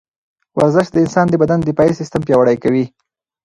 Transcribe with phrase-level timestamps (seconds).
[0.57, 2.85] ورزش د انسان د بدن دفاعي سیستم پیاوړی کوي.